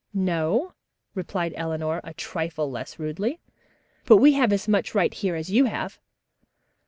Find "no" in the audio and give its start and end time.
0.15-0.73